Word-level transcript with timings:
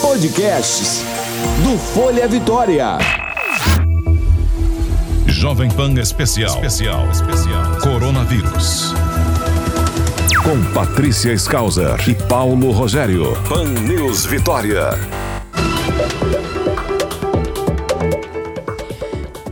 Podcasts 0.00 1.02
do 1.64 1.76
Folha 1.76 2.28
Vitória. 2.28 2.98
Jovem 5.26 5.68
Pan 5.68 5.92
Especial. 5.94 6.54
Especial. 6.64 7.10
Especial. 7.10 7.76
Coronavírus. 7.80 8.94
Com 10.44 10.62
Patrícia 10.72 11.32
Skauser 11.32 11.96
e 12.08 12.14
Paulo 12.14 12.70
Rogério. 12.70 13.36
Pan 13.48 13.64
News 13.64 14.24
Vitória. 14.24 14.90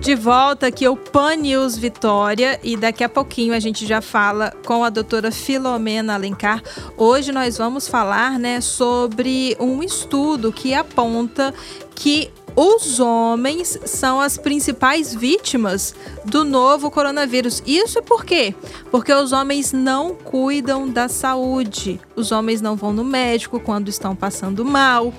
De 0.04 0.14
volta 0.14 0.66
aqui 0.66 0.86
o 0.86 0.98
Pan 0.98 1.34
News 1.36 1.78
Vitória 1.78 2.60
e 2.62 2.76
daqui 2.76 3.02
a 3.02 3.08
pouquinho 3.08 3.54
a 3.54 3.58
gente 3.58 3.86
já 3.86 4.02
fala 4.02 4.52
com 4.66 4.84
a 4.84 4.90
doutora 4.90 5.32
Filomena 5.32 6.12
Alencar. 6.12 6.62
Hoje 6.94 7.32
nós 7.32 7.56
vamos 7.56 7.88
falar 7.88 8.38
né, 8.38 8.60
sobre 8.60 9.56
um 9.58 9.82
estudo 9.82 10.52
que 10.52 10.74
aponta 10.74 11.54
que 11.94 12.30
os 12.54 13.00
homens 13.00 13.78
são 13.86 14.20
as 14.20 14.36
principais 14.36 15.14
vítimas 15.14 15.94
do 16.22 16.44
novo 16.44 16.90
coronavírus. 16.90 17.62
Isso 17.66 18.02
por 18.02 18.26
quê? 18.26 18.54
Porque 18.90 19.12
os 19.12 19.32
homens 19.32 19.72
não 19.72 20.14
cuidam 20.14 20.86
da 20.86 21.08
saúde. 21.08 21.98
Os 22.14 22.30
homens 22.30 22.60
não 22.60 22.76
vão 22.76 22.92
no 22.92 23.04
médico 23.04 23.58
quando 23.58 23.88
estão 23.88 24.14
passando 24.14 24.66
mal 24.66 25.14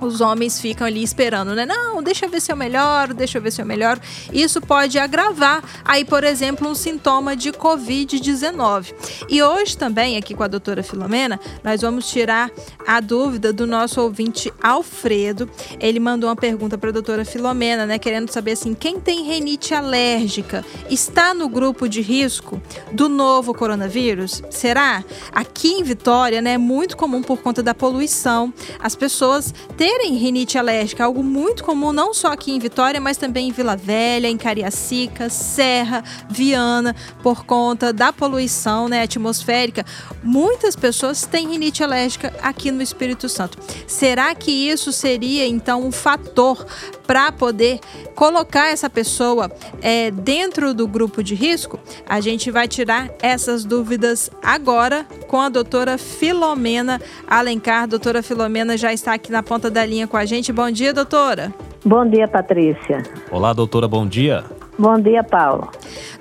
os 0.00 0.20
homens 0.20 0.60
ficam 0.60 0.86
ali 0.86 1.02
esperando, 1.02 1.54
né? 1.54 1.66
Não, 1.66 2.02
deixa 2.02 2.26
eu 2.26 2.30
ver 2.30 2.40
se 2.40 2.52
eu 2.52 2.56
melhoro, 2.56 3.14
deixa 3.14 3.38
eu 3.38 3.42
ver 3.42 3.50
se 3.50 3.60
eu 3.60 3.66
melhoro. 3.66 4.00
Isso 4.32 4.60
pode 4.60 4.98
agravar 4.98 5.62
aí, 5.84 6.04
por 6.04 6.24
exemplo, 6.24 6.68
um 6.68 6.74
sintoma 6.74 7.36
de 7.36 7.52
Covid-19. 7.52 8.94
E 9.28 9.42
hoje 9.42 9.76
também, 9.76 10.16
aqui 10.16 10.34
com 10.34 10.42
a 10.42 10.48
doutora 10.48 10.82
Filomena, 10.82 11.40
nós 11.62 11.82
vamos 11.82 12.08
tirar 12.08 12.50
a 12.86 13.00
dúvida 13.00 13.52
do 13.52 13.66
nosso 13.66 14.00
ouvinte 14.00 14.52
Alfredo. 14.62 15.50
Ele 15.80 16.00
mandou 16.00 16.28
uma 16.28 16.36
pergunta 16.36 16.78
para 16.78 16.90
a 16.90 16.92
doutora 16.92 17.24
Filomena, 17.24 17.86
né? 17.86 17.98
Querendo 17.98 18.30
saber 18.30 18.52
assim: 18.52 18.74
quem 18.74 19.00
tem 19.00 19.24
renite 19.24 19.74
alérgica 19.74 20.64
está 20.90 21.34
no 21.34 21.48
grupo 21.48 21.88
de 21.88 22.00
risco 22.00 22.60
do 22.92 23.08
novo 23.08 23.52
coronavírus? 23.54 24.42
Será? 24.50 25.04
Aqui 25.32 25.72
em 25.72 25.82
Vitória, 25.82 26.40
né? 26.40 26.52
É 26.52 26.58
muito 26.58 26.96
comum 26.96 27.22
por 27.22 27.38
conta 27.38 27.62
da 27.62 27.74
poluição. 27.74 28.52
As 28.80 28.94
pessoas 28.94 29.54
têm 29.76 29.87
terem 29.88 30.16
rinite 30.16 30.58
alérgica, 30.58 31.02
algo 31.02 31.22
muito 31.24 31.64
comum 31.64 31.94
não 31.94 32.12
só 32.12 32.30
aqui 32.32 32.52
em 32.52 32.58
Vitória, 32.58 33.00
mas 33.00 33.16
também 33.16 33.48
em 33.48 33.52
Vila 33.52 33.74
Velha, 33.74 34.28
em 34.28 34.36
Cariacica, 34.36 35.30
Serra, 35.30 36.04
Viana, 36.28 36.94
por 37.22 37.46
conta 37.46 37.90
da 37.90 38.12
poluição 38.12 38.86
né, 38.86 39.04
atmosférica. 39.04 39.86
Muitas 40.22 40.76
pessoas 40.76 41.24
têm 41.24 41.48
rinite 41.48 41.82
alérgica 41.82 42.34
aqui 42.42 42.70
no 42.70 42.82
Espírito 42.82 43.30
Santo. 43.30 43.56
Será 43.86 44.34
que 44.34 44.50
isso 44.50 44.92
seria 44.92 45.46
então 45.46 45.82
um 45.82 45.90
fator 45.90 46.66
para 47.08 47.32
poder 47.32 47.80
colocar 48.14 48.68
essa 48.68 48.90
pessoa 48.90 49.50
é, 49.80 50.10
dentro 50.10 50.74
do 50.74 50.86
grupo 50.86 51.22
de 51.22 51.34
risco? 51.34 51.80
A 52.06 52.20
gente 52.20 52.50
vai 52.50 52.68
tirar 52.68 53.08
essas 53.22 53.64
dúvidas 53.64 54.30
agora 54.42 55.06
com 55.26 55.40
a 55.40 55.48
doutora 55.48 55.96
Filomena 55.96 57.00
Alencar. 57.26 57.88
Doutora 57.88 58.22
Filomena 58.22 58.76
já 58.76 58.92
está 58.92 59.14
aqui 59.14 59.32
na 59.32 59.42
ponta 59.42 59.70
da 59.70 59.86
linha 59.86 60.06
com 60.06 60.18
a 60.18 60.26
gente. 60.26 60.52
Bom 60.52 60.70
dia, 60.70 60.92
doutora. 60.92 61.50
Bom 61.82 62.06
dia, 62.06 62.28
Patrícia. 62.28 63.02
Olá, 63.30 63.54
doutora, 63.54 63.88
bom 63.88 64.06
dia. 64.06 64.44
Bom 64.78 65.00
dia, 65.00 65.24
Paulo. 65.24 65.70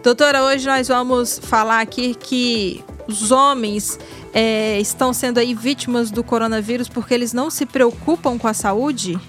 Doutora, 0.02 0.41
hoje 0.43 0.65
nós 0.65 0.88
vamos 0.88 1.38
falar 1.38 1.81
aqui 1.81 2.15
que 2.15 2.81
os 3.09 3.30
homens 3.30 3.99
é, 4.33 4.80
estão 4.80 5.11
sendo 5.11 5.38
aí 5.38 5.53
vítimas 5.53 6.09
do 6.09 6.23
coronavírus 6.23 6.88
porque 6.88 7.13
eles 7.13 7.33
não 7.33 7.49
se 7.49 7.65
preocupam 7.65 8.38
com 8.38 8.47
a 8.47 8.53
saúde? 8.53 9.19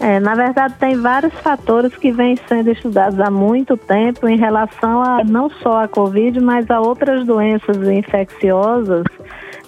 É, 0.00 0.20
na 0.20 0.34
verdade, 0.34 0.74
tem 0.78 0.96
vários 0.96 1.34
fatores 1.40 1.94
que 1.96 2.12
vêm 2.12 2.36
sendo 2.48 2.70
estudados 2.70 3.18
há 3.18 3.30
muito 3.30 3.76
tempo 3.76 4.28
em 4.28 4.36
relação 4.36 5.02
a 5.02 5.24
não 5.24 5.50
só 5.50 5.82
a 5.82 5.88
Covid, 5.88 6.40
mas 6.40 6.70
a 6.70 6.80
outras 6.80 7.26
doenças 7.26 7.76
infecciosas. 7.76 9.04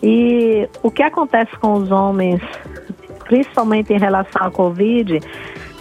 E 0.02 0.68
o 0.82 0.90
que 0.90 1.02
acontece 1.02 1.50
com 1.58 1.74
os 1.74 1.90
homens, 1.90 2.40
principalmente 3.24 3.92
em 3.92 3.98
relação 3.98 4.46
à 4.46 4.50
Covid, 4.50 5.20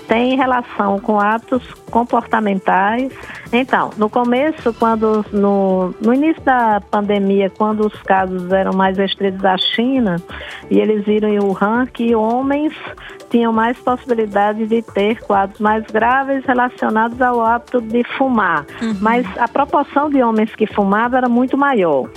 tem 0.08 0.36
relação 0.36 1.00
com 1.00 1.20
atos 1.20 1.64
comportamentais. 1.92 3.14
Então, 3.54 3.92
no 3.96 4.10
começo, 4.10 4.74
quando 4.74 5.24
no, 5.32 5.94
no 6.02 6.12
início 6.12 6.42
da 6.42 6.82
pandemia, 6.90 7.52
quando 7.52 7.86
os 7.86 7.94
casos 8.02 8.52
eram 8.52 8.74
mais 8.74 8.98
restritos 8.98 9.46
à 9.46 9.56
China, 9.58 10.16
e 10.72 10.80
eles 10.80 11.06
viram 11.06 11.30
em 11.30 11.40
Wuhan 11.40 11.86
que 11.86 12.16
homens 12.16 12.74
tinham 13.30 13.54
mais 13.54 13.78
possibilidade 13.78 14.66
de 14.66 14.82
ter 14.82 15.20
quadros 15.22 15.60
mais 15.60 15.86
graves 15.86 16.44
relacionados 16.46 17.22
ao 17.22 17.42
hábito 17.42 17.82
de 17.82 18.04
fumar. 18.18 18.66
Uhum. 18.82 18.98
Mas 19.02 19.26
a 19.38 19.48
proporção 19.48 20.10
de 20.10 20.22
homens 20.22 20.54
que 20.56 20.66
fumavam 20.68 21.18
era 21.18 21.30
muito 21.30 21.58
maior. 21.58 22.10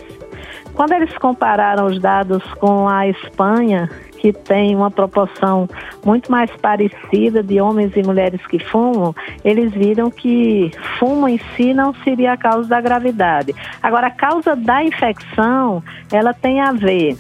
Quando 0.75 0.93
eles 0.93 1.17
compararam 1.19 1.87
os 1.87 2.01
dados 2.01 2.43
com 2.55 2.89
a 2.89 3.07
Espanha, 3.07 3.91
que 4.19 4.33
tem 4.33 4.75
uma 4.75 4.91
proporção 4.91 5.69
muito 6.05 6.31
mais 6.31 6.51
parecida 6.59 7.43
de 7.43 7.61
homens 7.61 7.93
e 7.97 8.03
mulheres 8.03 8.41
que 8.47 8.59
fumam, 8.59 9.15
eles 9.45 9.73
viram 9.73 10.11
que 10.11 10.71
fumo 10.99 11.29
em 11.29 11.39
si 11.57 11.75
não 11.75 11.93
seria 12.05 12.33
a 12.33 12.37
causa 12.37 12.69
da 12.69 12.81
gravidade. 12.81 13.55
Agora, 13.83 14.07
a 14.07 14.11
causa 14.11 14.55
da 14.55 14.83
infecção, 14.83 15.83
ela 16.11 16.33
tem 16.33 16.61
a 16.61 16.73
ver 16.73 17.19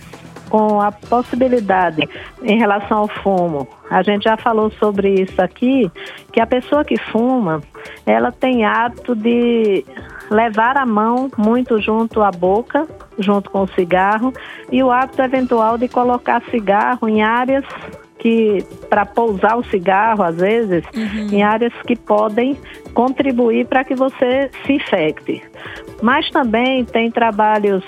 com 0.52 0.82
a 0.82 0.92
possibilidade 0.92 2.06
em 2.42 2.58
relação 2.58 2.98
ao 2.98 3.08
fumo. 3.08 3.66
A 3.88 4.02
gente 4.02 4.24
já 4.24 4.36
falou 4.36 4.70
sobre 4.72 5.14
isso 5.14 5.40
aqui, 5.40 5.90
que 6.30 6.38
a 6.38 6.46
pessoa 6.46 6.84
que 6.84 6.98
fuma, 7.10 7.62
ela 8.04 8.30
tem 8.30 8.62
hábito 8.62 9.16
de 9.16 9.82
levar 10.30 10.76
a 10.76 10.84
mão 10.84 11.30
muito 11.38 11.80
junto 11.80 12.20
à 12.20 12.30
boca, 12.30 12.86
junto 13.18 13.48
com 13.48 13.62
o 13.62 13.68
cigarro, 13.68 14.30
e 14.70 14.82
o 14.82 14.90
hábito 14.90 15.22
eventual 15.22 15.78
de 15.78 15.88
colocar 15.88 16.42
cigarro 16.50 17.08
em 17.08 17.22
áreas 17.22 17.64
que 18.18 18.62
para 18.90 19.06
pousar 19.06 19.56
o 19.56 19.64
cigarro 19.64 20.22
às 20.22 20.36
vezes 20.36 20.84
uhum. 20.94 21.28
em 21.32 21.42
áreas 21.42 21.72
que 21.86 21.96
podem 21.96 22.58
contribuir 22.92 23.66
para 23.66 23.84
que 23.84 23.94
você 23.94 24.50
se 24.66 24.74
infecte. 24.74 25.42
Mas 26.02 26.28
também 26.30 26.84
tem 26.84 27.10
trabalhos 27.10 27.82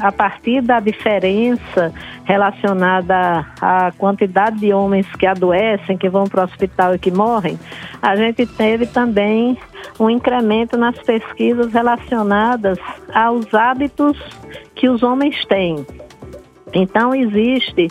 a 0.00 0.12
partir 0.12 0.60
da 0.60 0.80
diferença 0.80 1.92
relacionada 2.24 3.46
à 3.60 3.92
quantidade 3.96 4.58
de 4.58 4.72
homens 4.72 5.06
que 5.16 5.26
adoecem, 5.26 5.96
que 5.96 6.08
vão 6.08 6.24
para 6.24 6.42
o 6.42 6.44
hospital 6.44 6.94
e 6.94 6.98
que 6.98 7.10
morrem, 7.10 7.58
a 8.02 8.16
gente 8.16 8.46
teve 8.46 8.86
também 8.86 9.58
um 9.98 10.10
incremento 10.10 10.76
nas 10.76 10.98
pesquisas 10.98 11.72
relacionadas 11.72 12.78
aos 13.14 13.52
hábitos 13.54 14.18
que 14.74 14.88
os 14.88 15.02
homens 15.02 15.44
têm. 15.46 15.86
Então, 16.74 17.14
existe 17.14 17.88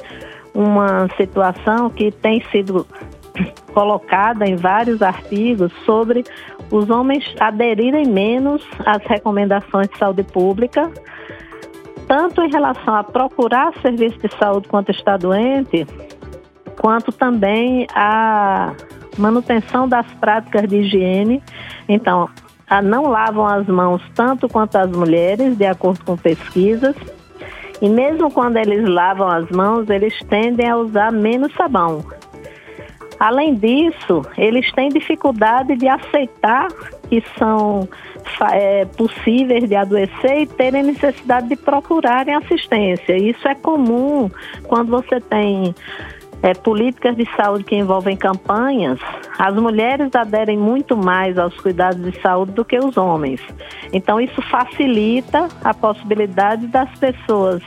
uma 0.54 1.08
situação 1.18 1.90
que 1.90 2.12
tem 2.12 2.42
sido 2.52 2.86
colocada 3.74 4.46
em 4.46 4.56
vários 4.56 5.02
artigos 5.02 5.72
sobre 5.86 6.24
os 6.72 6.90
homens 6.90 7.36
aderirem 7.40 8.06
menos 8.08 8.64
às 8.86 9.04
recomendações 9.04 9.90
de 9.90 9.98
saúde 9.98 10.24
pública, 10.24 10.92
tanto 12.08 12.42
em 12.42 12.50
relação 12.50 12.96
a 12.96 13.04
procurar 13.04 13.74
serviço 13.82 14.18
de 14.20 14.30
saúde 14.38 14.68
quando 14.68 14.90
está 14.90 15.18
doente, 15.18 15.86
quanto 16.80 17.12
também 17.12 17.88
a 17.94 18.74
manutenção 19.18 19.88
das 19.88 20.06
práticas 20.14 20.68
de 20.68 20.78
higiene. 20.78 21.42
Então, 21.88 22.30
não 22.84 23.04
lavam 23.04 23.46
as 23.46 23.66
mãos 23.68 24.02
tanto 24.14 24.50
quanto 24.50 24.76
as 24.76 24.90
mulheres, 24.92 25.58
de 25.58 25.66
acordo 25.66 26.04
com 26.04 26.18
pesquisas. 26.18 26.96
E 27.82 27.90
mesmo 27.90 28.32
quando 28.32 28.58
eles 28.58 28.88
lavam 28.88 29.28
as 29.28 29.50
mãos, 29.50 29.90
eles 29.90 30.18
tendem 30.30 30.70
a 30.70 30.78
usar 30.78 31.12
menos 31.12 31.54
sabão. 31.54 32.04
Além 33.20 33.56
disso, 33.56 34.26
eles 34.38 34.72
têm 34.74 34.90
dificuldade 34.90 35.76
de 35.76 35.88
aceitar 35.88 36.68
que 37.10 37.24
são 37.38 37.88
é, 38.52 38.86
possíveis 38.86 39.68
de 39.68 39.76
adoecer 39.76 40.42
e 40.42 40.48
terem 40.48 40.84
necessidade 40.84 41.48
de 41.48 41.56
procurarem 41.56 42.36
assistência. 42.36 43.16
Isso 43.16 43.48
é 43.48 43.56
comum 43.56 44.30
quando 44.68 44.90
você 44.90 45.20
tem 45.20 45.74
é, 46.42 46.54
políticas 46.54 47.16
de 47.16 47.26
saúde 47.36 47.64
que 47.64 47.76
envolvem 47.76 48.16
campanhas, 48.16 49.00
as 49.38 49.56
mulheres 49.56 50.14
aderem 50.16 50.58
muito 50.58 50.96
mais 50.96 51.38
aos 51.38 51.56
cuidados 51.60 52.04
de 52.04 52.22
saúde 52.22 52.52
do 52.52 52.64
que 52.64 52.78
os 52.78 52.98
homens. 52.98 53.42
Então, 53.92 54.20
isso 54.20 54.42
facilita 54.44 55.48
a 55.64 55.74
possibilidade 55.74 56.68
das 56.68 56.90
pessoas 57.00 57.64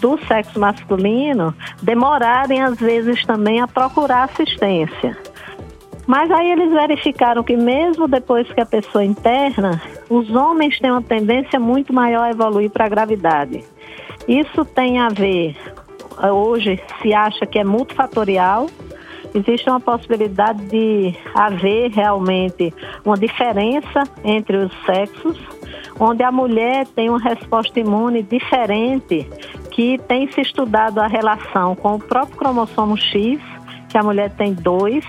do 0.00 0.18
sexo 0.26 0.60
masculino 0.60 1.54
demorarem, 1.82 2.62
às 2.62 2.78
vezes, 2.78 3.24
também 3.24 3.60
a 3.60 3.66
procurar 3.66 4.24
assistência. 4.24 5.16
Mas 6.06 6.30
aí 6.30 6.52
eles 6.52 6.70
verificaram 6.70 7.42
que 7.42 7.56
mesmo 7.56 8.06
depois 8.06 8.50
que 8.52 8.60
a 8.60 8.66
pessoa 8.66 9.04
interna, 9.04 9.80
os 10.10 10.30
homens 10.34 10.78
têm 10.78 10.90
uma 10.90 11.02
tendência 11.02 11.58
muito 11.58 11.92
maior 11.92 12.24
a 12.24 12.30
evoluir 12.30 12.70
para 12.70 12.84
a 12.84 12.88
gravidade. 12.88 13.64
Isso 14.28 14.64
tem 14.64 14.98
a 14.98 15.08
ver 15.08 15.56
hoje 16.32 16.80
se 17.00 17.12
acha 17.12 17.46
que 17.46 17.58
é 17.58 17.64
multifatorial. 17.64 18.66
Existe 19.34 19.68
uma 19.68 19.80
possibilidade 19.80 20.64
de 20.66 21.14
haver 21.34 21.90
realmente 21.90 22.72
uma 23.04 23.16
diferença 23.16 24.04
entre 24.22 24.56
os 24.58 24.72
sexos, 24.84 25.36
onde 25.98 26.22
a 26.22 26.30
mulher 26.30 26.86
tem 26.94 27.08
uma 27.08 27.18
resposta 27.18 27.80
imune 27.80 28.22
diferente, 28.22 29.28
que 29.72 29.98
tem 30.06 30.30
se 30.30 30.40
estudado 30.40 31.00
a 31.00 31.08
relação 31.08 31.74
com 31.74 31.96
o 31.96 31.98
próprio 31.98 32.36
cromossomo 32.36 32.96
X, 32.96 33.40
que 33.88 33.98
a 33.98 34.02
mulher 34.04 34.30
tem 34.36 34.54
dois, 34.54 35.04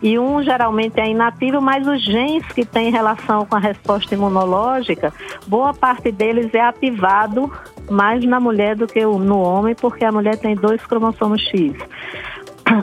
e 0.00 0.18
um 0.18 0.42
geralmente 0.42 1.00
é 1.00 1.08
inativo, 1.08 1.60
mas 1.60 1.86
os 1.86 2.02
genes 2.02 2.46
que 2.48 2.64
têm 2.64 2.90
relação 2.90 3.44
com 3.44 3.56
a 3.56 3.58
resposta 3.58 4.14
imunológica, 4.14 5.12
boa 5.46 5.74
parte 5.74 6.12
deles 6.12 6.52
é 6.54 6.60
ativado 6.60 7.50
mais 7.90 8.24
na 8.24 8.38
mulher 8.38 8.76
do 8.76 8.86
que 8.86 9.04
no 9.04 9.40
homem, 9.40 9.74
porque 9.74 10.04
a 10.04 10.12
mulher 10.12 10.36
tem 10.36 10.54
dois 10.54 10.84
cromossomos 10.86 11.42
X. 11.42 11.74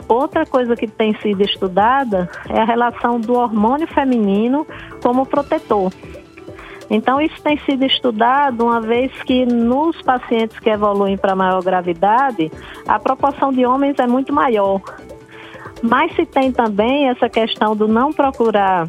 Outra 0.08 0.44
coisa 0.44 0.74
que 0.74 0.86
tem 0.86 1.14
sido 1.20 1.42
estudada 1.42 2.28
é 2.48 2.60
a 2.60 2.64
relação 2.64 3.20
do 3.20 3.34
hormônio 3.34 3.86
feminino 3.86 4.66
como 5.02 5.24
protetor. 5.24 5.92
Então, 6.88 7.20
isso 7.20 7.42
tem 7.42 7.58
sido 7.58 7.84
estudado 7.84 8.64
uma 8.64 8.80
vez 8.80 9.10
que 9.22 9.44
nos 9.44 10.00
pacientes 10.02 10.58
que 10.58 10.70
evoluem 10.70 11.16
para 11.16 11.34
maior 11.34 11.62
gravidade, 11.62 12.50
a 12.86 12.98
proporção 12.98 13.52
de 13.52 13.66
homens 13.66 13.98
é 13.98 14.06
muito 14.06 14.32
maior. 14.32 14.80
Mas 15.82 16.14
se 16.14 16.24
tem 16.26 16.52
também 16.52 17.08
essa 17.08 17.28
questão 17.28 17.76
do 17.76 17.86
não 17.86 18.12
procurar 18.12 18.88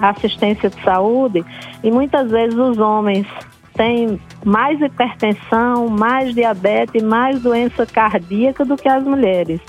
assistência 0.00 0.70
de 0.70 0.82
saúde, 0.82 1.44
e 1.82 1.90
muitas 1.90 2.30
vezes 2.30 2.58
os 2.58 2.78
homens 2.78 3.26
têm 3.74 4.20
mais 4.44 4.80
hipertensão, 4.80 5.88
mais 5.88 6.34
diabetes, 6.34 7.02
mais 7.02 7.42
doença 7.42 7.84
cardíaca 7.86 8.64
do 8.64 8.76
que 8.76 8.88
as 8.88 9.02
mulheres. 9.04 9.60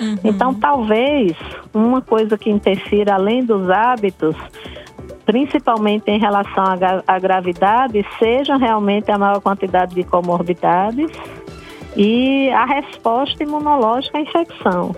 Uhum. 0.00 0.16
Então, 0.24 0.54
talvez 0.54 1.32
uma 1.72 2.00
coisa 2.00 2.36
que 2.36 2.50
interfira 2.50 3.14
além 3.14 3.44
dos 3.44 3.68
hábitos, 3.70 4.36
principalmente 5.24 6.10
em 6.10 6.18
relação 6.18 6.64
à 7.06 7.18
gravidade, 7.18 8.04
seja 8.18 8.56
realmente 8.56 9.10
a 9.10 9.18
maior 9.18 9.40
quantidade 9.40 9.94
de 9.94 10.04
comorbidades 10.04 11.10
e 11.96 12.50
a 12.50 12.66
resposta 12.66 13.42
imunológica 13.42 14.18
à 14.18 14.20
infecção. 14.20 14.94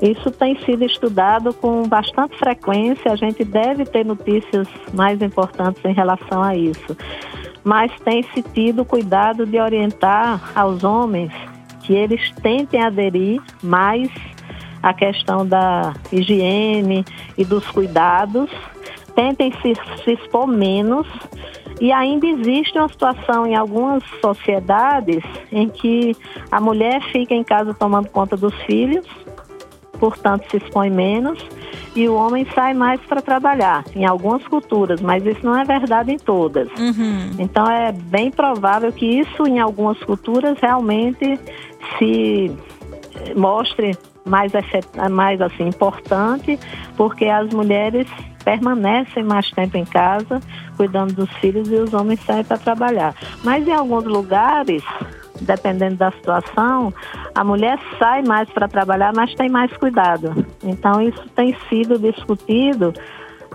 Isso 0.00 0.30
tem 0.30 0.58
sido 0.64 0.82
estudado 0.84 1.52
com 1.52 1.86
bastante 1.86 2.36
frequência, 2.38 3.12
a 3.12 3.16
gente 3.16 3.44
deve 3.44 3.84
ter 3.84 4.04
notícias 4.04 4.66
mais 4.94 5.20
importantes 5.20 5.84
em 5.84 5.92
relação 5.92 6.42
a 6.42 6.56
isso. 6.56 6.96
Mas 7.62 7.92
tem-se 8.00 8.42
tido 8.42 8.84
cuidado 8.84 9.44
de 9.44 9.60
orientar 9.60 10.52
aos 10.54 10.82
homens 10.82 11.30
que 11.82 11.92
eles 11.92 12.30
tentem 12.42 12.82
aderir 12.82 13.42
mais 13.62 14.08
à 14.82 14.94
questão 14.94 15.46
da 15.46 15.92
higiene 16.10 17.04
e 17.36 17.44
dos 17.44 17.66
cuidados, 17.70 18.50
tentem 19.14 19.52
se, 19.60 19.74
se 20.02 20.12
expor 20.12 20.46
menos. 20.46 21.06
E 21.78 21.92
ainda 21.92 22.26
existe 22.26 22.78
uma 22.78 22.88
situação 22.88 23.46
em 23.46 23.54
algumas 23.54 24.02
sociedades 24.20 25.22
em 25.50 25.68
que 25.68 26.14
a 26.50 26.60
mulher 26.60 27.02
fica 27.10 27.34
em 27.34 27.42
casa 27.42 27.72
tomando 27.72 28.08
conta 28.08 28.36
dos 28.36 28.54
filhos 28.62 29.06
portanto 30.00 30.50
se 30.50 30.56
expõe 30.56 30.90
menos 30.90 31.38
e 31.94 32.08
o 32.08 32.14
homem 32.14 32.46
sai 32.54 32.72
mais 32.72 33.00
para 33.02 33.20
trabalhar, 33.20 33.84
em 33.94 34.04
algumas 34.06 34.46
culturas, 34.48 35.00
mas 35.00 35.24
isso 35.24 35.44
não 35.44 35.56
é 35.56 35.64
verdade 35.64 36.10
em 36.10 36.18
todas. 36.18 36.68
Uhum. 36.78 37.30
Então 37.38 37.70
é 37.70 37.92
bem 37.92 38.30
provável 38.30 38.90
que 38.90 39.06
isso 39.06 39.46
em 39.46 39.60
algumas 39.60 39.98
culturas 40.02 40.58
realmente 40.60 41.38
se 41.98 42.50
mostre 43.36 43.96
mais, 44.24 44.52
mais 45.10 45.40
assim, 45.40 45.68
importante, 45.68 46.58
porque 46.96 47.26
as 47.26 47.52
mulheres 47.52 48.06
permanecem 48.44 49.22
mais 49.22 49.50
tempo 49.50 49.76
em 49.76 49.84
casa, 49.84 50.40
cuidando 50.76 51.12
dos 51.12 51.30
filhos 51.38 51.70
e 51.70 51.74
os 51.74 51.92
homens 51.92 52.20
saem 52.24 52.44
para 52.44 52.56
trabalhar. 52.56 53.14
Mas 53.44 53.66
em 53.66 53.72
alguns 53.72 54.04
lugares, 54.04 54.82
dependendo 55.40 55.96
da 55.96 56.10
situação, 56.12 56.92
a 57.34 57.44
mulher 57.44 57.78
sai 57.98 58.22
mais 58.22 58.48
para 58.50 58.68
trabalhar, 58.68 59.12
mas 59.14 59.34
tem 59.34 59.48
mais 59.48 59.74
cuidado. 59.76 60.46
Então, 60.62 61.00
isso 61.00 61.28
tem 61.34 61.56
sido 61.68 61.98
discutido, 61.98 62.92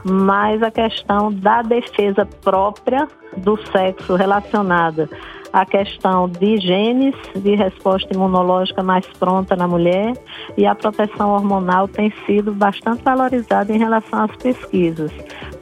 mas 0.03 0.61
a 0.61 0.71
questão 0.71 1.31
da 1.31 1.61
defesa 1.61 2.27
própria 2.43 3.07
do 3.37 3.57
sexo 3.71 4.15
relacionada 4.15 5.09
à 5.55 5.65
questão 5.65 6.27
de 6.27 6.57
genes, 6.57 7.15
de 7.33 7.55
resposta 7.55 8.13
imunológica 8.13 8.83
mais 8.83 9.07
pronta 9.17 9.55
na 9.55 9.67
mulher 9.67 10.13
e 10.57 10.65
a 10.65 10.75
proteção 10.75 11.31
hormonal 11.31 11.87
tem 11.87 12.13
sido 12.25 12.51
bastante 12.51 13.01
valorizada 13.03 13.73
em 13.73 13.77
relação 13.77 14.23
às 14.23 14.35
pesquisas, 14.35 15.11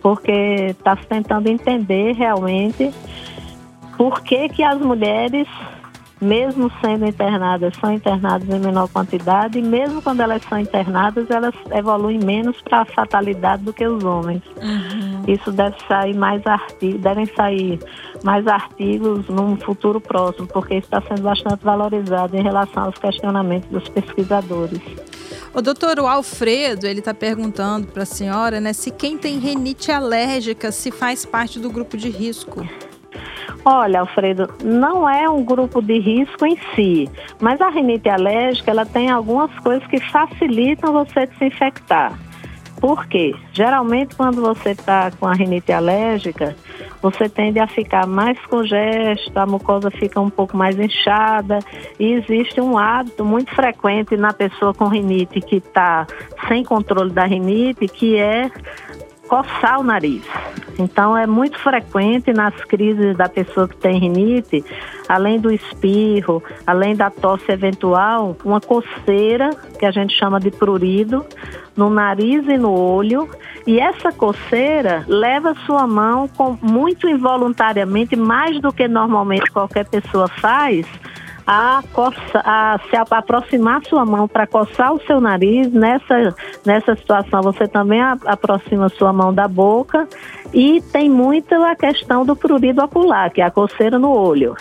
porque 0.01 0.31
está 0.69 0.97
se 0.97 1.05
tentando 1.05 1.47
entender 1.47 2.13
realmente 2.13 2.91
por 3.95 4.21
que, 4.21 4.49
que 4.49 4.63
as 4.63 4.79
mulheres 4.79 5.47
mesmo 6.23 6.71
sendo 6.81 7.05
internadas, 7.05 7.73
são 7.79 7.93
internadas 7.93 8.47
em 8.47 8.59
menor 8.59 8.87
quantidade, 8.87 9.59
e 9.59 9.61
mesmo 9.61 10.01
quando 10.01 10.21
elas 10.21 10.41
são 10.43 10.57
internadas, 10.57 11.29
elas 11.29 11.53
evoluem 11.71 12.19
menos 12.19 12.59
para 12.61 12.81
a 12.81 12.85
fatalidade 12.85 13.63
do 13.63 13.73
que 13.73 13.85
os 13.85 14.03
homens. 14.03 14.41
Uhum. 14.61 15.23
Isso 15.27 15.51
deve 15.51 15.75
sair 15.87 16.15
mais 16.15 16.45
artigos, 16.47 17.01
devem 17.01 17.25
sair 17.25 17.79
mais 18.23 18.47
artigos 18.47 19.27
num 19.27 19.57
futuro 19.57 19.99
próximo, 19.99 20.47
porque 20.47 20.75
isso 20.75 20.87
está 20.87 21.01
sendo 21.01 21.21
bastante 21.23 21.63
valorizado 21.63 22.35
em 22.37 22.41
relação 22.41 22.85
aos 22.85 22.97
questionamentos 22.97 23.69
dos 23.69 23.87
pesquisadores. 23.89 24.81
O 25.53 25.61
doutor 25.61 25.99
Alfredo, 25.99 26.87
ele 26.87 26.99
está 26.99 27.13
perguntando 27.13 27.87
para 27.87 28.03
a 28.03 28.07
senhora, 28.07 28.59
né, 28.59 28.73
se 28.73 28.89
quem 28.89 29.17
tem 29.17 29.37
renite 29.37 29.91
alérgica 29.91 30.71
se 30.71 30.89
faz 30.89 31.25
parte 31.25 31.59
do 31.59 31.69
grupo 31.69 31.95
de 31.95 32.09
risco. 32.09 32.67
Olha, 33.65 34.01
Alfredo, 34.01 34.49
não 34.61 35.09
é 35.09 35.29
um 35.29 35.43
grupo 35.43 35.81
de 35.81 35.97
risco 35.97 36.45
em 36.45 36.57
si, 36.75 37.09
mas 37.39 37.61
a 37.61 37.69
rinite 37.69 38.09
alérgica 38.09 38.71
ela 38.71 38.85
tem 38.85 39.09
algumas 39.09 39.57
coisas 39.59 39.87
que 39.87 39.99
facilitam 40.11 40.91
você 40.91 41.27
de 41.27 41.37
se 41.37 41.45
infectar. 41.45 42.19
Por 42.81 43.07
quê? 43.07 43.33
Geralmente, 43.53 44.13
quando 44.13 44.41
você 44.41 44.71
está 44.71 45.09
com 45.11 45.25
a 45.25 45.33
rinite 45.33 45.71
alérgica, 45.71 46.53
você 47.01 47.29
tende 47.29 47.57
a 47.57 47.65
ficar 47.65 48.05
mais 48.05 48.37
congesto, 48.47 49.37
a 49.37 49.45
mucosa 49.45 49.89
fica 49.89 50.19
um 50.19 50.29
pouco 50.29 50.57
mais 50.57 50.77
inchada 50.77 51.59
e 51.97 52.11
existe 52.11 52.59
um 52.59 52.77
hábito 52.77 53.23
muito 53.23 53.55
frequente 53.55 54.17
na 54.17 54.33
pessoa 54.33 54.73
com 54.73 54.89
rinite 54.89 55.39
que 55.39 55.57
está 55.57 56.05
sem 56.49 56.65
controle 56.65 57.11
da 57.11 57.23
rinite, 57.23 57.87
que 57.87 58.17
é 58.17 58.51
coçar 59.29 59.79
o 59.79 59.83
nariz. 59.83 60.25
Então 60.77 61.15
é 61.15 61.27
muito 61.27 61.57
frequente 61.59 62.33
nas 62.33 62.55
crises 62.65 63.15
da 63.15 63.29
pessoa 63.29 63.67
que 63.67 63.75
tem 63.77 63.99
rinite, 63.99 64.63
além 65.07 65.39
do 65.39 65.51
espirro, 65.51 66.43
além 66.65 66.95
da 66.95 67.09
tosse 67.09 67.51
eventual, 67.51 68.35
uma 68.43 68.59
coceira, 68.59 69.51
que 69.77 69.85
a 69.85 69.91
gente 69.91 70.17
chama 70.17 70.39
de 70.39 70.51
prurido, 70.51 71.25
no 71.75 71.89
nariz 71.89 72.47
e 72.47 72.57
no 72.57 72.71
olho. 72.71 73.29
E 73.65 73.79
essa 73.79 74.11
coceira 74.11 75.05
leva 75.07 75.55
sua 75.65 75.87
mão 75.87 76.27
com 76.27 76.57
muito 76.61 77.07
involuntariamente, 77.07 78.15
mais 78.15 78.59
do 78.59 78.73
que 78.73 78.87
normalmente 78.87 79.49
qualquer 79.51 79.87
pessoa 79.87 80.27
faz, 80.27 80.85
a, 81.45 81.83
coça, 81.91 82.41
a 82.43 82.79
se 82.89 82.95
aproximar 82.95 83.83
sua 83.85 84.05
mão 84.05 84.27
para 84.27 84.47
coçar 84.47 84.93
o 84.93 85.01
seu 85.01 85.19
nariz. 85.19 85.71
Nessa, 85.71 86.35
nessa 86.65 86.95
situação, 86.95 87.41
você 87.41 87.67
também 87.67 88.01
a, 88.01 88.17
aproxima 88.25 88.89
sua 88.89 89.11
mão 89.11 89.33
da 89.33 89.47
boca. 89.47 90.07
E 90.53 90.81
tem 90.91 91.09
muito 91.09 91.53
a 91.55 91.75
questão 91.75 92.25
do 92.25 92.35
prurido 92.35 92.83
ocular, 92.83 93.31
que 93.31 93.41
é 93.41 93.45
a 93.45 93.51
coceira 93.51 93.97
no 93.97 94.11
olho. 94.11 94.55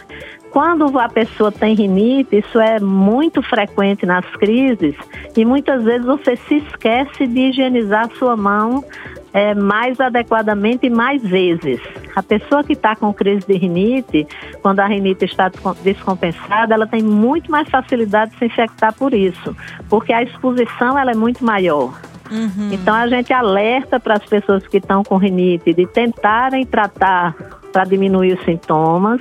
Quando 0.53 0.99
a 0.99 1.09
pessoa 1.09 1.51
tem 1.51 1.75
rinite, 1.75 2.37
isso 2.37 2.61
é 2.61 2.79
muito 2.79 3.41
frequente 3.43 4.05
nas 4.05 4.27
crises 4.37 4.95
e 5.35 5.47
muitas 5.47 5.83
vezes 5.83 6.05
você 6.05 6.37
se 6.37 6.57
esquece 6.57 7.27
de 7.27 7.49
higienizar 7.49 8.11
sua 8.19 8.37
mão 8.37 8.85
é, 9.33 9.55
mais 9.55 9.99
adequadamente 10.01 10.87
e 10.87 10.91
mais 10.91 11.23
vezes. 11.23 11.81
A 12.15 12.23
pessoa 12.23 12.63
que 12.63 12.75
está 12.75 12.95
com 12.95 13.13
crise 13.13 13.47
de 13.47 13.55
rinite, 13.55 14.27
quando 14.61 14.81
a 14.81 14.87
rinite 14.87 15.25
está 15.25 15.51
descompensada, 15.83 16.75
ela 16.75 16.87
tem 16.87 17.03
muito 17.03 17.51
mais 17.51 17.69
facilidade 17.69 18.33
de 18.33 18.39
se 18.39 18.45
infectar 18.47 18.95
por 18.95 19.15
isso, 19.15 19.57
porque 19.89 20.13
a 20.13 20.23
exposição 20.23 20.99
ela 20.99 21.13
é 21.13 21.17
muito 21.17 21.45
maior. 21.45 21.99
Uhum. 22.31 22.71
Então 22.73 22.95
a 22.95 23.07
gente 23.09 23.33
alerta 23.33 24.01
para 24.01 24.15
as 24.15 24.25
pessoas 24.25 24.67
que 24.67 24.79
estão 24.79 25.03
com 25.03 25.17
rinite 25.17 25.75
de 25.75 25.87
tentarem 25.87 26.65
tratar 26.65 27.35
para 27.73 27.85
diminuir 27.85 28.35
os 28.35 28.45
sintomas, 28.45 29.21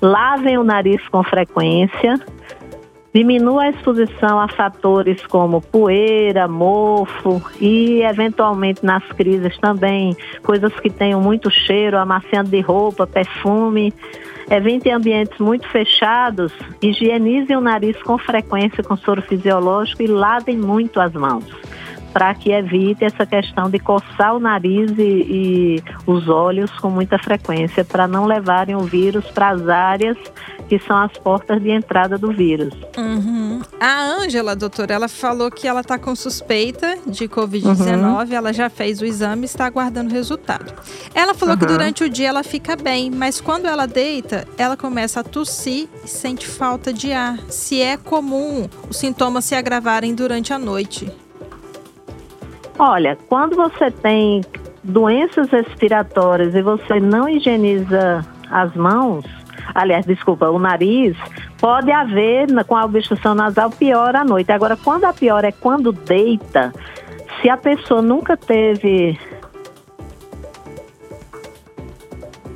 lavem 0.00 0.58
o 0.58 0.64
nariz 0.64 1.06
com 1.08 1.22
frequência, 1.22 2.18
diminua 3.12 3.64
a 3.64 3.70
exposição 3.70 4.38
a 4.38 4.48
fatores 4.48 5.24
como 5.26 5.60
poeira, 5.60 6.46
mofo 6.46 7.42
e, 7.60 8.02
eventualmente, 8.02 8.84
nas 8.84 9.04
crises 9.12 9.56
também, 9.58 10.16
coisas 10.42 10.72
que 10.80 10.90
tenham 10.90 11.20
muito 11.20 11.50
cheiro, 11.50 11.98
amaciante 11.98 12.50
de 12.50 12.60
roupa, 12.60 13.06
perfume. 13.06 13.92
evite 14.50 14.90
ambientes 14.90 15.38
muito 15.38 15.68
fechados, 15.68 16.52
higienizem 16.82 17.56
o 17.56 17.60
nariz 17.60 18.00
com 18.02 18.18
frequência 18.18 18.82
com 18.82 18.96
soro 18.96 19.22
fisiológico 19.22 20.02
e 20.02 20.06
lavem 20.06 20.56
muito 20.56 21.00
as 21.00 21.12
mãos 21.12 21.44
para 22.12 22.34
que 22.34 22.50
evite 22.50 23.04
essa 23.04 23.24
questão 23.24 23.70
de 23.70 23.78
coçar 23.78 24.34
o 24.34 24.40
nariz 24.40 24.90
e, 24.98 25.02
e 25.02 25.82
os 26.06 26.28
olhos 26.28 26.70
com 26.78 26.90
muita 26.90 27.18
frequência, 27.18 27.84
para 27.84 28.06
não 28.06 28.26
levarem 28.26 28.74
o 28.74 28.80
vírus 28.80 29.24
para 29.26 29.50
as 29.50 29.68
áreas 29.68 30.16
que 30.68 30.78
são 30.78 30.96
as 30.96 31.12
portas 31.18 31.60
de 31.60 31.70
entrada 31.70 32.16
do 32.16 32.32
vírus. 32.32 32.72
Uhum. 32.96 33.60
A 33.80 34.04
Ângela, 34.04 34.54
doutora, 34.54 34.94
ela 34.94 35.08
falou 35.08 35.50
que 35.50 35.66
ela 35.66 35.80
está 35.80 35.98
com 35.98 36.14
suspeita 36.14 36.96
de 37.06 37.28
Covid-19, 37.28 38.28
uhum. 38.28 38.32
ela 38.32 38.52
já 38.52 38.70
fez 38.70 39.00
o 39.00 39.04
exame 39.04 39.42
e 39.42 39.44
está 39.46 39.66
aguardando 39.66 40.10
o 40.10 40.12
resultado. 40.12 40.72
Ela 41.12 41.34
falou 41.34 41.54
uhum. 41.54 41.60
que 41.60 41.66
durante 41.66 42.04
o 42.04 42.08
dia 42.08 42.28
ela 42.28 42.44
fica 42.44 42.76
bem, 42.76 43.10
mas 43.10 43.40
quando 43.40 43.66
ela 43.66 43.86
deita, 43.86 44.46
ela 44.56 44.76
começa 44.76 45.20
a 45.20 45.24
tossir 45.24 45.88
e 46.04 46.08
sente 46.08 46.46
falta 46.46 46.92
de 46.92 47.12
ar. 47.12 47.36
Se 47.48 47.80
é 47.82 47.96
comum 47.96 48.68
os 48.88 48.96
sintomas 48.96 49.44
se 49.44 49.56
agravarem 49.56 50.14
durante 50.14 50.52
a 50.52 50.58
noite. 50.58 51.10
Olha, 52.82 53.14
quando 53.28 53.56
você 53.56 53.90
tem 53.90 54.40
doenças 54.82 55.50
respiratórias 55.50 56.54
e 56.54 56.62
você 56.62 56.98
não 56.98 57.28
higieniza 57.28 58.24
as 58.50 58.74
mãos, 58.74 59.22
aliás, 59.74 60.06
desculpa, 60.06 60.48
o 60.48 60.58
nariz, 60.58 61.14
pode 61.58 61.92
haver 61.92 62.48
com 62.64 62.74
a 62.74 62.86
obstrução 62.86 63.34
nasal 63.34 63.68
pior 63.68 64.16
à 64.16 64.24
noite. 64.24 64.50
Agora, 64.50 64.78
quando 64.78 65.04
a 65.04 65.12
pior 65.12 65.44
é 65.44 65.52
quando 65.52 65.92
deita, 65.92 66.72
se 67.42 67.50
a 67.50 67.56
pessoa 67.58 68.00
nunca 68.00 68.34
teve. 68.34 69.20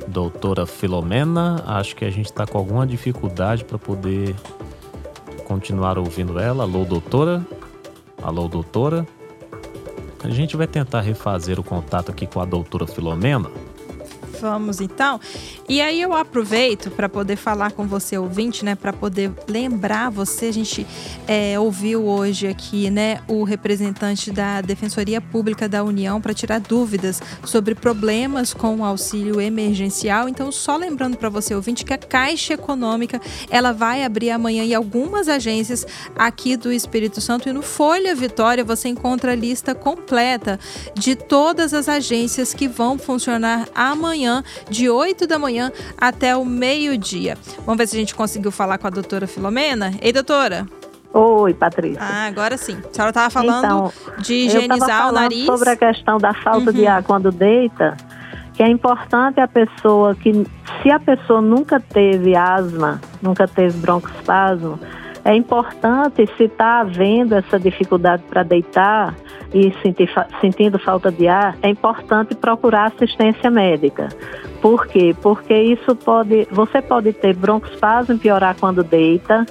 Doutora 0.07 0.65
Filomena, 0.65 1.63
acho 1.67 1.95
que 1.95 2.03
a 2.03 2.09
gente 2.09 2.25
está 2.25 2.47
com 2.47 2.57
alguma 2.57 2.87
dificuldade 2.87 3.63
para 3.63 3.77
poder 3.77 4.35
continuar 5.47 5.99
ouvindo 5.99 6.39
ela. 6.39 6.63
Alô, 6.63 6.83
doutora? 6.83 7.45
Alô, 8.23 8.47
doutora? 8.47 9.05
A 10.25 10.29
gente 10.31 10.57
vai 10.57 10.65
tentar 10.65 11.01
refazer 11.01 11.59
o 11.59 11.63
contato 11.63 12.09
aqui 12.09 12.25
com 12.25 12.41
a 12.41 12.45
doutora 12.45 12.87
Filomena 12.87 13.47
Vamos 14.39 14.81
então. 14.81 15.19
E 15.67 15.81
aí 15.81 16.01
eu 16.01 16.13
aproveito 16.13 16.91
para 16.91 17.09
poder 17.09 17.35
falar 17.35 17.71
com 17.71 17.87
você, 17.87 18.17
ouvinte, 18.17 18.63
né? 18.63 18.75
Para 18.75 18.93
poder 18.93 19.31
lembrar 19.47 20.09
você. 20.09 20.47
A 20.47 20.53
gente 20.53 20.85
é, 21.27 21.59
ouviu 21.59 22.05
hoje 22.05 22.47
aqui, 22.47 22.89
né? 22.89 23.19
O 23.27 23.43
representante 23.43 24.31
da 24.31 24.61
Defensoria 24.61 25.21
Pública 25.21 25.67
da 25.67 25.83
União 25.83 26.19
para 26.19 26.33
tirar 26.33 26.59
dúvidas 26.59 27.21
sobre 27.43 27.75
problemas 27.75 28.53
com 28.53 28.77
o 28.77 28.83
auxílio 28.83 29.39
emergencial. 29.39 30.27
Então, 30.27 30.51
só 30.51 30.75
lembrando 30.75 31.17
para 31.17 31.29
você, 31.29 31.55
ouvinte, 31.55 31.85
que 31.85 31.93
a 31.93 31.97
Caixa 31.97 32.53
Econômica 32.53 33.21
ela 33.49 33.71
vai 33.71 34.03
abrir 34.03 34.31
amanhã 34.31 34.63
em 34.63 34.73
algumas 34.73 35.27
agências 35.27 35.85
aqui 36.15 36.57
do 36.57 36.71
Espírito 36.71 37.21
Santo 37.21 37.49
e 37.49 37.53
no 37.53 37.61
Folha 37.61 38.13
Vitória 38.15 38.63
você 38.63 38.89
encontra 38.89 39.31
a 39.31 39.35
lista 39.35 39.73
completa 39.73 40.59
de 40.95 41.15
todas 41.15 41.73
as 41.73 41.87
agências 41.87 42.53
que 42.53 42.67
vão 42.67 42.97
funcionar 42.97 43.67
amanhã 43.73 44.24
de 44.69 44.89
8 44.89 45.27
da 45.27 45.39
manhã 45.39 45.71
até 45.97 46.35
o 46.35 46.45
meio-dia. 46.45 47.37
Vamos 47.65 47.77
ver 47.77 47.87
se 47.87 47.95
a 47.95 47.99
gente 47.99 48.15
conseguiu 48.15 48.51
falar 48.51 48.77
com 48.77 48.87
a 48.87 48.89
doutora 48.89 49.27
Filomena. 49.27 49.93
Ei, 50.01 50.11
doutora. 50.11 50.65
Oi, 51.13 51.53
Patrícia. 51.53 52.01
Ah, 52.01 52.25
agora 52.25 52.57
sim. 52.57 52.77
A 52.77 52.93
senhora 52.93 53.09
estava 53.09 53.29
falando 53.29 53.65
então, 53.65 53.93
de 54.19 54.33
higienizar 54.33 55.07
o 55.07 55.11
nariz. 55.13 55.45
Sobre 55.45 55.69
a 55.69 55.75
questão 55.77 56.17
da 56.17 56.33
falta 56.33 56.71
uhum. 56.71 56.75
de 56.75 56.85
ar 56.85 57.03
quando 57.03 57.31
deita, 57.31 57.95
que 58.53 58.61
é 58.61 58.67
importante 58.67 59.39
a 59.39 59.47
pessoa 59.47 60.13
que, 60.13 60.45
se 60.81 60.91
a 60.91 60.99
pessoa 60.99 61.39
nunca 61.41 61.79
teve 61.79 62.35
asma, 62.35 62.99
nunca 63.21 63.47
teve 63.47 63.77
broncoespasmo, 63.77 64.77
é 65.23 65.33
importante 65.33 66.29
se 66.37 66.43
está 66.43 66.81
havendo 66.81 67.33
essa 67.33 67.57
dificuldade 67.57 68.21
para 68.29 68.43
deitar, 68.43 69.15
e 69.55 69.73
sentir, 69.81 70.11
sentindo 70.41 70.77
falta 70.77 71.09
de 71.09 71.29
ar, 71.29 71.57
é 71.61 71.69
importante 71.69 72.35
procurar 72.35 72.87
assistência 72.87 73.49
médica. 73.49 74.09
Por 74.61 74.85
quê? 74.85 75.15
Porque 75.21 75.53
isso 75.53 75.95
pode, 75.95 76.45
você 76.51 76.81
pode 76.81 77.13
ter 77.13 77.33
broncoespasmo 77.33 78.19
piorar 78.19 78.57
quando 78.59 78.83
deita, 78.83 79.45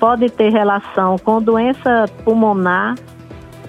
pode 0.00 0.28
ter 0.30 0.50
relação 0.50 1.16
com 1.16 1.40
doença 1.40 2.06
pulmonar, 2.24 2.96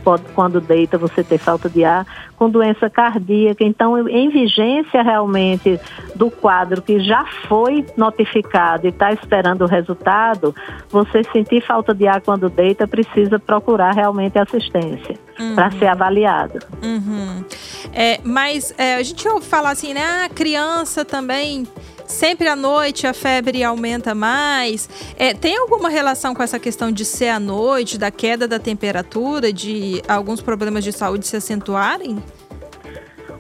pode, 0.08 0.24
quando 0.34 0.62
deita 0.62 0.98
você 0.98 1.22
ter 1.22 1.38
falta 1.38 1.70
de 1.70 1.84
ar, 1.84 2.08
com 2.38 2.50
doença 2.50 2.90
cardíaca. 2.90 3.62
Então, 3.62 4.08
em 4.08 4.30
vigência 4.30 5.02
realmente 5.02 5.78
do 6.16 6.32
quadro 6.32 6.82
que 6.82 6.98
já 7.02 7.26
foi 7.50 7.86
notificado 7.98 8.86
e 8.86 8.90
está 8.90 9.12
esperando 9.12 9.64
o 9.64 9.68
resultado, 9.68 10.56
você 10.90 11.26
sentir 11.26 11.62
falta 11.62 11.94
de 11.94 12.08
ar 12.08 12.22
quando 12.22 12.50
deita, 12.50 12.88
precisa 12.88 13.38
procurar 13.38 13.94
realmente 13.94 14.40
assistência 14.40 15.20
uhum. 15.38 15.56
para 15.56 15.72
ser 15.72 15.88
avaliado. 15.88 16.60
Uhum. 16.82 17.44
É, 17.92 18.22
mas 18.24 18.74
é, 18.78 18.96
a 18.96 19.04
gente 19.04 19.28
ouve 19.28 19.46
falar 19.46 19.72
assim, 19.72 19.94
né? 19.94 20.06
A 20.06 20.26
ah, 20.26 20.30
criança 20.30 21.04
também 21.04 21.68
sempre 22.08 22.48
à 22.48 22.56
noite 22.56 23.06
a 23.06 23.14
febre 23.14 23.64
aumenta 23.64 24.16
mais. 24.16 24.90
É, 25.18 25.34
tem 25.34 25.58
alguma 25.58 25.90
relação 25.90 26.34
com 26.34 26.42
essa 26.42 26.58
questão 26.58 26.92
de 26.92 27.06
ser 27.06 27.30
à 27.30 27.40
noite, 27.40 27.98
da 27.98 28.10
queda 28.10 28.48
da 28.48 28.58
temperatura, 28.58 29.54
de 29.54 30.02
alguns 30.08 30.42
problemas 30.42 30.84
de 30.84 30.92
saúde 30.92 31.28
se 31.28 31.36
acentuarem? 31.36 32.18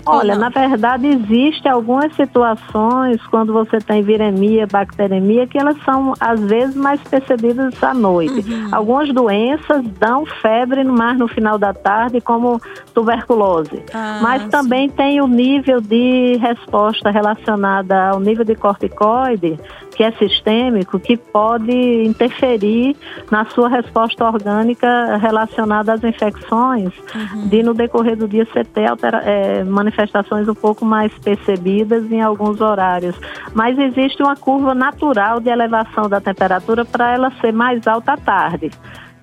Olha, 0.07 0.35
na 0.37 0.47
verdade, 0.47 1.05
existe 1.07 1.67
algumas 1.67 2.15
situações 2.15 3.21
quando 3.27 3.51
você 3.51 3.77
tem 3.79 4.01
viremia, 4.01 4.65
bacteremia, 4.65 5.45
que 5.45 5.57
elas 5.57 5.75
são 5.83 6.13
às 6.19 6.39
vezes 6.39 6.75
mais 6.75 7.01
percebidas 7.01 7.83
à 7.83 7.93
noite. 7.93 8.49
Uhum. 8.49 8.69
Algumas 8.71 9.13
doenças 9.13 9.83
dão 9.99 10.25
febre 10.25 10.83
mais 10.85 11.19
no 11.19 11.27
final 11.27 11.57
da 11.57 11.73
tarde, 11.73 12.21
como 12.21 12.61
tuberculose. 12.97 13.83
Ah, 13.93 14.19
Mas 14.23 14.41
sim. 14.41 14.49
também 14.49 14.89
tem 14.89 15.21
o 15.21 15.27
nível 15.27 15.79
de 15.79 16.35
resposta 16.37 17.11
relacionada 17.11 18.09
ao 18.09 18.19
nível 18.19 18.43
de 18.43 18.55
corticoide, 18.55 19.59
que 19.95 20.03
é 20.03 20.11
sistêmico, 20.13 20.99
que 20.99 21.15
pode 21.15 21.71
interferir 22.03 22.95
na 23.29 23.45
sua 23.45 23.69
resposta 23.69 24.25
orgânica 24.25 25.15
relacionada 25.17 25.93
às 25.93 26.03
infecções, 26.03 26.91
uhum. 27.13 27.47
de 27.47 27.61
no 27.61 27.75
decorrer 27.75 28.17
do 28.17 28.27
dia 28.27 28.47
você 28.51 28.63
ter 28.63 28.89
altera, 28.89 29.19
é, 29.19 29.63
manifestações 29.63 30.47
um 30.47 30.55
pouco 30.55 30.83
mais 30.83 31.13
percebidas 31.19 32.11
em 32.11 32.21
alguns 32.21 32.59
horários. 32.61 33.15
Mas 33.53 33.77
existe 33.77 34.23
uma 34.23 34.35
curva 34.35 34.73
natural 34.73 35.39
de 35.39 35.49
elevação 35.49 36.09
da 36.09 36.19
temperatura 36.19 36.83
para 36.83 37.13
ela 37.13 37.31
ser 37.41 37.53
mais 37.53 37.85
alta 37.85 38.13
à 38.13 38.17
tarde. 38.17 38.71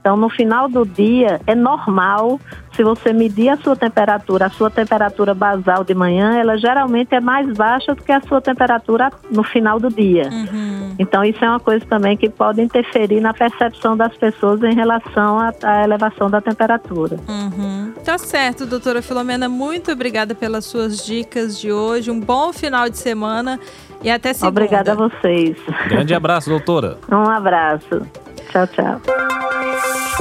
Então, 0.05 0.19
no 0.19 0.29
final 0.29 0.69
do 0.69 0.85
dia, 0.85 1.41
é 1.47 1.55
normal, 1.55 2.39
se 2.77 2.85
você 2.85 3.11
medir 3.11 3.49
a 3.49 3.57
sua 3.57 3.75
temperatura, 3.75 4.45
a 4.45 4.51
sua 4.51 4.69
temperatura 4.71 5.33
basal 5.33 5.83
de 5.83 5.95
manhã, 5.95 6.39
ela 6.39 6.59
geralmente 6.59 7.15
é 7.15 7.21
mais 7.23 7.51
baixa 7.57 7.95
do 7.95 8.03
que 8.03 8.13
a 8.13 8.21
sua 8.21 8.39
temperatura 8.39 9.11
no 9.31 9.43
final 9.43 9.81
do 9.81 9.89
dia. 9.89 10.29
Uhum. 10.31 10.95
Então, 10.99 11.25
isso 11.25 11.43
é 11.43 11.49
uma 11.49 11.59
coisa 11.59 11.87
também 11.87 12.19
que 12.19 12.29
pode 12.29 12.61
interferir 12.61 13.19
na 13.23 13.33
percepção 13.33 13.97
das 13.97 14.15
pessoas 14.15 14.63
em 14.63 14.75
relação 14.75 15.39
à, 15.39 15.55
à 15.63 15.85
elevação 15.85 16.29
da 16.29 16.43
temperatura. 16.43 17.17
Uhum. 17.27 17.95
Tá 18.05 18.19
certo, 18.19 18.67
doutora 18.67 19.01
Filomena. 19.01 19.49
Muito 19.49 19.91
obrigada 19.91 20.35
pelas 20.35 20.67
suas 20.67 21.03
dicas 21.03 21.59
de 21.59 21.73
hoje. 21.73 22.11
Um 22.11 22.21
bom 22.21 22.53
final 22.53 22.91
de 22.91 22.99
semana 22.99 23.59
e 24.03 24.11
até 24.11 24.35
segunda. 24.35 24.51
Obrigada 24.51 24.93
a 24.93 24.95
vocês. 24.95 25.57
Grande 25.89 26.13
abraço, 26.15 26.51
doutora. 26.51 26.99
Um 27.11 27.31
abraço. 27.31 28.03
Tchau, 28.51 28.67
tchau. 28.67 29.34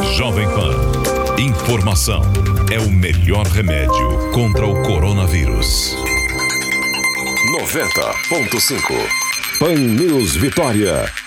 Jovem 0.02 0.48
Pan. 0.48 1.40
Informação 1.40 2.24
é 2.72 2.80
o 2.80 2.90
melhor 2.90 3.46
remédio 3.46 4.32
contra 4.34 4.66
o 4.66 4.82
coronavírus. 4.82 5.96
90.5 7.62 8.80
Pan 9.60 9.76
News 9.76 10.36
Vitória. 10.36 11.23